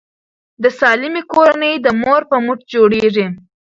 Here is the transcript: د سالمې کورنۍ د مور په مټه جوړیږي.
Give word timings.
د 0.63 0.65
سالمې 0.79 1.21
کورنۍ 1.33 1.73
د 1.81 1.87
مور 2.01 2.21
په 2.31 2.37
مټه 2.45 2.65
جوړیږي. 2.73 3.27